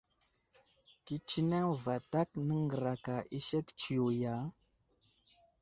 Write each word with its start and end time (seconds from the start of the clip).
Kətsineŋ 1.05 1.67
vatak 1.83 2.29
nəŋgəraka 2.47 3.15
i 3.37 3.39
sek 3.47 3.67
tsiyo 3.79 4.07
ya? 4.21 4.35